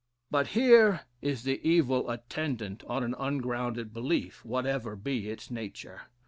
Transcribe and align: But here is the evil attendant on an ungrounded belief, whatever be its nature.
But 0.31 0.47
here 0.57 1.01
is 1.21 1.43
the 1.43 1.61
evil 1.63 2.09
attendant 2.09 2.83
on 2.87 3.03
an 3.03 3.13
ungrounded 3.19 3.93
belief, 3.93 4.43
whatever 4.43 4.95
be 4.95 5.29
its 5.29 5.51
nature. 5.51 6.07